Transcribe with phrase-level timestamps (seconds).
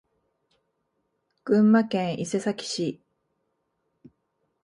[1.43, 3.03] 群馬県伊勢崎市